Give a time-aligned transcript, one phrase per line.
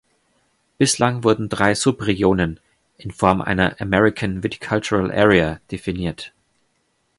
[0.79, 2.59] Bislang wurden drei Subregionen
[2.97, 6.33] in Form einer American Viticultural Area definiert.